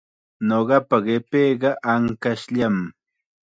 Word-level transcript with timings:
Ñuqapa 0.49 0.97
qipiiqa 1.05 1.69
ankashllam. 1.93 2.75